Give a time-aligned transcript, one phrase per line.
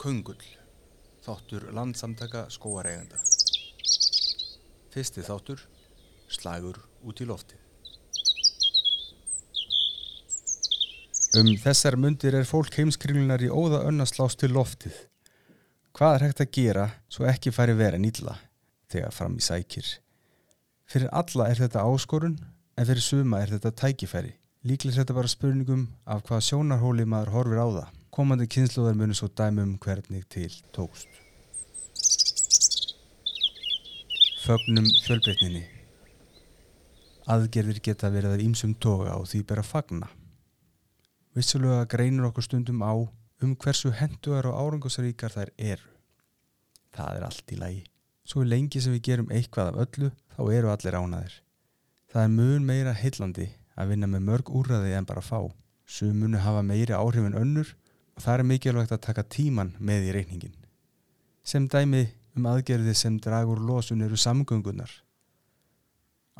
[0.00, 0.40] Köngull,
[1.20, 3.18] þáttur landsamtaka skóareiganda.
[4.94, 5.60] Fyrsti þáttur,
[6.32, 7.58] slagur út í lofti.
[11.36, 14.96] Um þessar mundir er fólk heimskringlunar í óða önnaslást til loftið.
[15.92, 18.38] Hvað er hægt að gera svo ekki færi vera nýlla
[18.88, 19.84] þegar fram í sækir?
[20.88, 24.32] Fyrir alla er þetta áskorun en fyrir suma er þetta tækifæri.
[24.64, 27.99] Líklega er þetta bara spurningum af hvaða sjónarhóli maður horfir á það.
[28.10, 31.06] Komandi kynsluðar munir svo dæmum hvernig til tókst.
[34.42, 35.60] Fögnum fjölbreytninni.
[37.30, 40.08] Aðgerðir geta verið að ímsum toga og því ber að fagna.
[41.38, 45.86] Vissulega greinur okkur stundum á um hversu henduar og árangosríkar þær eru.
[46.90, 47.84] Það er allt í lagi.
[48.26, 51.36] Svo lengi sem við gerum eitthvað af öllu, þá eru allir ánaðir.
[52.10, 53.46] Það er mun meira heillandi
[53.78, 55.46] að vinna með mörg úrraði en bara fá.
[55.86, 57.70] Sumunu hafa meiri áhrif en önnur
[58.20, 60.56] það er mikilvægt að taka tíman með í reyningin.
[61.42, 64.90] Sem dæmi um aðgerði sem dragur losun eru samgöngunar.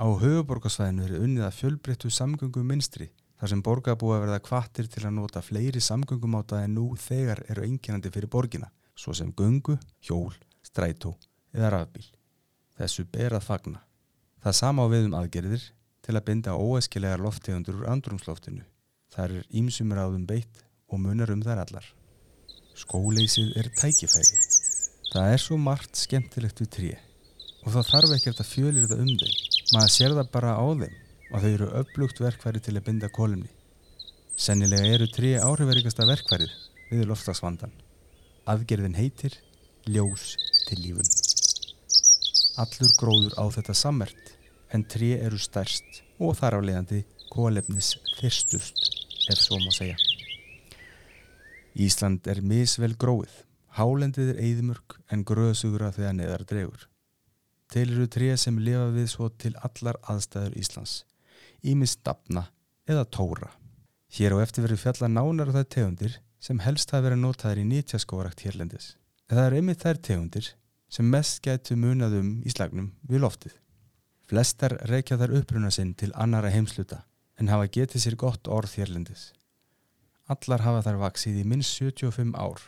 [0.01, 5.17] Á höfuborgarsvæðinu eru unnið að fjölbreyttu samgöngu minstri þar sem borgarbúa verða kvattir til að
[5.17, 11.17] nota fleiri samgöngumáta en nú þegar eru einkennandi fyrir borgina, svo sem göngu, hjól, strætó
[11.57, 12.07] eða rafbíl.
[12.77, 13.81] Þessu ber að fagna.
[14.41, 15.65] Það sama á við um aðgerðir
[16.05, 18.65] til að binda óeskilegar loftegundur úr andrumsloftinu.
[19.13, 21.87] Það er ímsum ráðum beitt og munar um þær allar.
[22.79, 24.41] Skóleysið er tækifæri.
[25.11, 26.91] Það er svo margt skemmtilegt við tré
[27.61, 29.33] og það þarf ekki eftir að fjölir það um þau.
[29.75, 30.95] Maður sér það bara á þeim
[31.31, 33.51] og þau eru upplugt verkværi til að binda kolumni.
[34.41, 36.55] Sennilega eru tré áhrifaríkasta verkværið
[36.91, 37.75] við lofslagsvandan.
[38.49, 39.37] Aðgerðin heitir
[39.89, 40.35] Ljós
[40.69, 41.11] til lífun.
[42.61, 44.33] Allur gróður á þetta sammert
[44.73, 48.89] en tré eru stærst og þar á leiðandi kólefnis þyrstust
[49.31, 49.97] ef svo má segja.
[51.81, 53.33] Ísland er misvel gróið.
[53.79, 56.83] Hálendið er eðimörk en gröðsugra þegar neðar dregur.
[57.71, 61.05] Til eru tré sem lifa við svo til allar aðstæður Íslands.
[61.63, 62.49] Ímis stafna
[62.91, 63.53] eða tóra.
[64.11, 67.69] Hér á eftir verið fjalla nánar á það tegundir sem helst hafa verið notaður í
[67.71, 68.97] nýtjaskóvarakt hérlendis.
[69.31, 70.53] En það er einmitt þær tegundir
[70.91, 73.55] sem mest gætu munað um í slagnum við loftið.
[74.27, 77.05] Flestar reykja þar uppruna sinn til annara heimsluta
[77.39, 79.31] en hafa getið sér gott orð hérlendis.
[80.31, 82.61] Allar hafa þar vaksið í minnst 75 ár,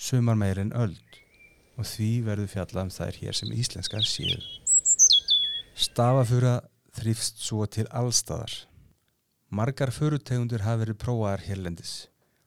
[0.00, 1.18] sumar meir en öld
[1.76, 4.38] og því verður fjallað um þær hér sem íslenskar séu.
[5.76, 6.54] Stafafura
[6.96, 8.54] þrýfst svo til allstæðar.
[9.52, 11.94] Margar furutegundur hafa verið prófaðar hérlendis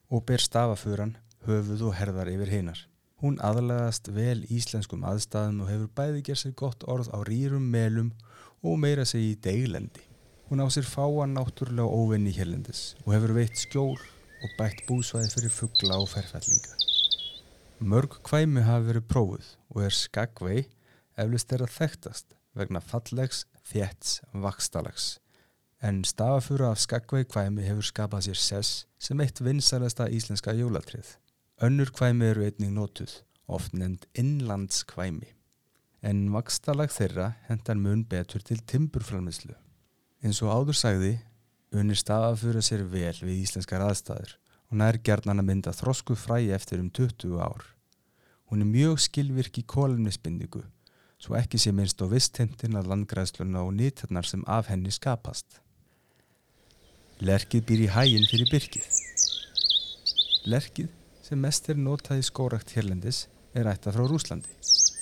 [0.09, 1.13] og ber stafafuran
[1.45, 2.85] höfuð og herðar yfir hinnar.
[3.21, 8.15] Hún aðlagast vel íslenskum aðstæðum og hefur bæði gerð sér gott orð á rýrum melum
[8.65, 10.09] og meira segi í deglendi.
[10.49, 13.99] Hún á sér fáan náttúrulega óvinni hérlendis og hefur veitt skjól
[14.43, 16.75] og bætt búsvæði fyrir fuggla og ferfællinga.
[17.79, 20.65] Mörg kvæmi hafi verið prófuð og er skagvei
[21.19, 25.17] eflust er að þekktast vegna fallegs, þétts, vakstalags.
[25.79, 31.15] En stafafura af skagvei kvæmi hefur skapað sér sess sem eitt vinsalasta íslenska jólatrið.
[31.63, 35.31] Önnur kvæmi eru einning nótuð, oft nefnd innlandskvæmi.
[36.03, 39.55] En vakstalag þeirra hendar mun betur til timburframlislu.
[40.23, 41.13] Eins og áður sagði,
[41.71, 44.35] unir stafafura sér vel við íslenskar aðstæður
[44.69, 47.63] og nær gerðan að mynda þrosku fræi eftir um 20 ár.
[48.49, 50.63] Hún er mjög skilvirk í kólumnisbindingu,
[51.21, 55.61] svo ekki sé minnst á visthemtin að landgræðsluna og nýttarnar sem af henni skapast.
[57.21, 58.87] Lerkið býr í hægin fyrir byrkið.
[60.49, 60.89] Lerkið,
[61.25, 64.55] sem mest er notað í skórakt hérlendis, er ætta frá Rúslandi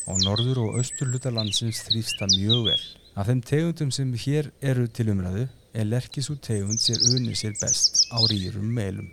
[0.07, 2.83] og norður og austur hluta landsins þrýfst það mjög vel.
[3.19, 7.53] Af þeim tegundum sem hér eru til umræðu er lerkis úr tegund sér unni sér
[7.61, 9.09] best á rýrum meilum.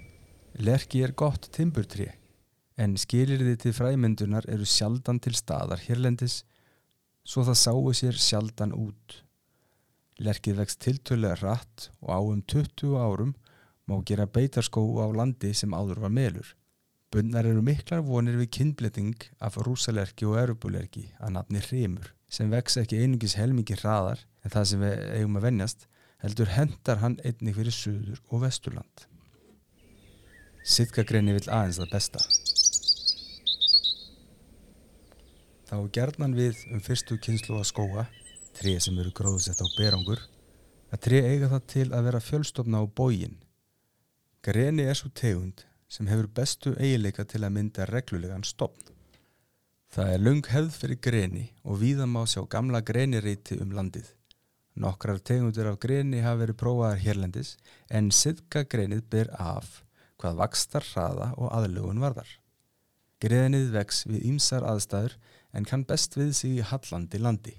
[0.57, 2.15] Lerki er gott timburtré
[2.81, 6.41] en skilirði til fræmyndunar eru sjaldan til staðar hérlendis
[7.25, 9.21] svo það sáu sér sjaldan út.
[10.25, 13.35] Lerkið vext tiltölega rætt og á um 20 árum
[13.85, 16.47] má gera beitarskó á landi sem áður var melur.
[17.13, 22.81] Bundnar eru miklar vonir við kynbletting af rúsalerki og erubulerki að nafni hreimur sem vex
[22.81, 25.87] ekki einungis helmingi hraðar en það sem við eigum að vennjast
[26.25, 29.05] heldur hendar hann einnig fyrir söður og vesturland.
[30.65, 32.23] Sitkagreini vil aðeins það besta.
[35.69, 38.07] Þá gerðnan við um fyrstu kynslu að skóa,
[38.57, 40.23] tré sem eru gróðsett á berangur,
[40.95, 43.37] að tré eiga það til að vera fjölstofna á bógin.
[44.45, 48.93] Greni er svo tegund sem hefur bestu eigileika til að mynda reglulegan stopn.
[49.95, 54.09] Það er lung hefð fyrir greni og víða má sjá gamla grenireiti um landið.
[54.75, 57.55] Nokkrar tegundur af greni hafa verið prófaðar hérlendis
[57.95, 59.85] en siðka grenið ber af
[60.19, 62.31] hvað vakstar hraða og aðlugun varðar.
[63.23, 65.15] Greðnið vex við ýmsar aðstæður
[65.55, 67.55] en kann best við sig í hallandi landi.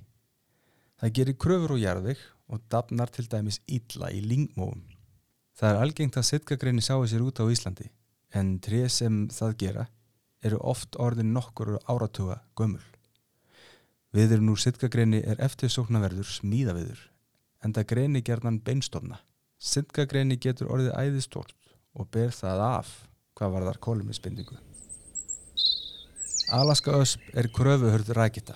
[0.99, 2.19] Það gerir kröfur og jarðvig
[2.51, 4.83] og dafnar til dæmis ítla í lingmóum.
[5.55, 7.87] Það er algengt að sitkagreini sjáu sér út á Íslandi
[8.35, 9.87] en trið sem það gera
[10.45, 12.83] eru oft orðin nokkur áratuga gömul.
[14.15, 16.99] Viðurinn úr sitkagreini er eftirsóknarverður smíðaviður
[17.65, 19.17] en það greini gerðan beinstofna.
[19.59, 22.91] Sitkagreini getur orðið æðistórt og ber það af
[23.35, 24.55] hvað var þar kóluminsbindingu.
[26.55, 28.55] Alaska ösp er kröfuhörð rækita.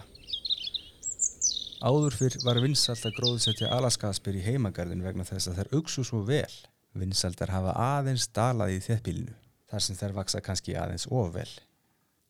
[1.80, 6.20] Áður fyrr var vinsalt að gróðsetja Alaska-aspir í heimagarðin vegna þess að þær auksu svo
[6.28, 6.56] vel.
[6.96, 9.36] Vinsaldar hafa aðeins dalað í þéttbílinu,
[9.72, 11.50] þar sem þær vaksa kannski aðeins ofvel.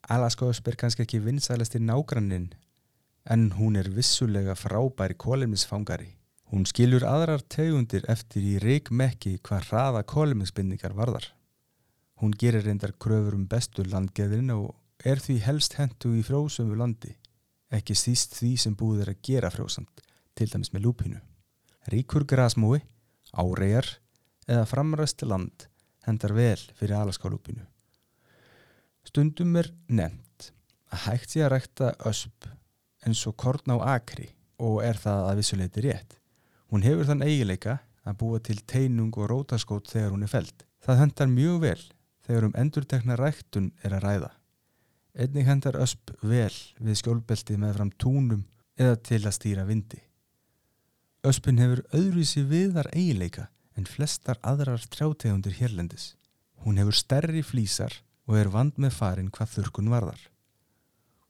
[0.09, 2.51] Alaska-ösp er kannski ekki vinsælast í nágrannin,
[3.25, 6.15] en hún er vissulega frábæri kóluminsfangari.
[6.49, 11.27] Hún skilur aðrar tegundir eftir í reikmekki hvað hraða kóluminsbindningar varðar.
[12.19, 14.73] Hún gerir reyndar kröfur um bestu landgeðin og
[15.05, 17.13] er því helst hendu í frjósömu landi,
[17.71, 20.01] ekki síst því sem búið er að gera frjósamt,
[20.35, 21.21] til dæmis með lúpinu.
[21.93, 22.81] Ríkur grasmói,
[23.31, 23.87] áregar
[24.49, 25.69] eða framræsti land
[26.07, 27.63] hendar vel fyrir alaskálúpinu.
[29.05, 30.51] Stundum er nefnt
[30.89, 32.49] að hægt sé að rækta ösp
[33.05, 34.29] eins og korn á akri
[34.59, 36.17] og er það að vissuleiti rétt.
[36.69, 40.65] Hún hefur þann eigileika að búa til teinung og rótaskót þegar hún er feld.
[40.83, 41.81] Það hendar mjög vel
[42.25, 44.31] þegar um endurtekna ræktun er að ræða.
[45.19, 48.45] Einnig hendar ösp vel við skjólbeltið með fram túnum
[48.79, 49.99] eða til að stýra vindi.
[51.27, 56.13] Öspin hefur öðruvísi viðar eigileika en flestar aðrar trjátegundir hérlendis.
[56.63, 57.97] Hún hefur stærri flýsar
[58.29, 60.21] og er vand með farin hvað þurkun varðar.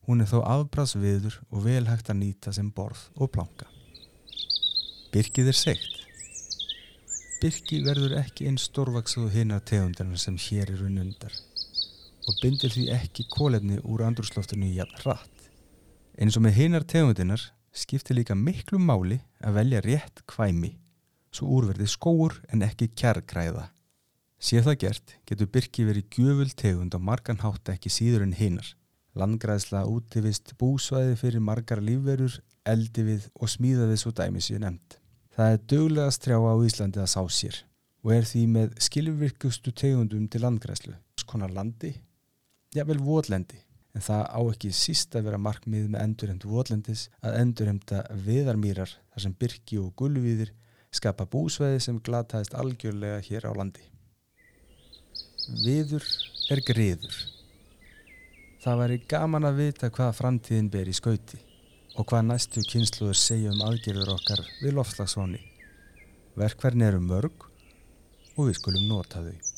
[0.09, 3.67] Hún er þó afbrásviður og vel hægt að nýta sem borð og planka.
[5.13, 5.99] Birkið er segt.
[7.43, 11.35] Birki verður ekki einn stórvaksuð hinnar tegundarna sem hér eru nundar
[12.25, 15.45] og bindir því ekki kólefni úr andrúrsloftinu jafn hratt.
[16.17, 20.73] Eins og með hinnar tegundinar skiptir líka miklu máli að velja rétt kvæmi
[21.29, 23.69] svo úrverði skóur en ekki kjargræða.
[24.41, 28.73] Sér það gert getur Birki verið gjöful tegund og margan hátt ekki síður en hinnar.
[29.17, 32.35] Landgræðsla útivist búsvæði fyrir margar lífverur,
[32.69, 34.99] eldi við og smíða við svo dæmi sér nefnd.
[35.33, 37.63] Það er döglega strjáa á Íslandi að sá sér
[38.03, 40.93] og er því með skilvirkustu tegundum til landgræslu.
[41.19, 41.91] Skonar landi,
[42.75, 43.59] jável votlendi,
[43.95, 49.25] en það á ekki síst að vera markmið með endurhemd votlendis að endurhemda viðarmýrar þar
[49.25, 50.53] sem byrki og gulviðir
[50.95, 53.83] skapa búsveði sem glataðist algjörlega hér á landi.
[55.65, 56.05] Viður
[56.53, 57.38] er griður.
[58.59, 61.37] Það væri gaman að vita hvað framtíðin ber í skauti
[61.95, 65.39] og hvað næstu kynsluður segja um aðgerður okkar við loftslagsváni.
[66.39, 67.47] Verkverðin eru mörg
[68.35, 69.48] og við skulum nota þau.